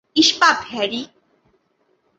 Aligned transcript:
ইস্পাত, 0.15 0.57
হ্যারি। 0.67 1.01